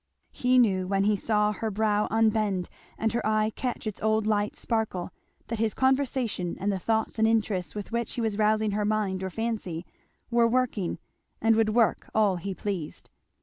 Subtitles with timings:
[0.31, 4.55] He knew when he saw her brow unbend and her eye catch its old light
[4.55, 5.11] sparkle,
[5.45, 9.21] that his conversation and the thoughts and interests with which he was rousing her mind
[9.21, 9.85] or fancy,
[10.31, 10.97] were working,
[11.39, 13.11] and would work all he pleased.